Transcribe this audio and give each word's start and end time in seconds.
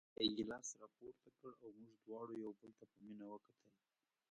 بیا 0.13 0.23
یې 0.25 0.29
ګیلاس 0.37 0.67
راپورته 0.81 1.29
کړ 1.39 1.51
او 1.63 1.69
موږ 1.81 1.95
دواړو 2.07 2.33
یو 2.43 2.51
بل 2.59 2.71
ته 2.79 2.85
په 2.91 2.97
مینه 3.05 3.25
وکتل. 3.29 3.67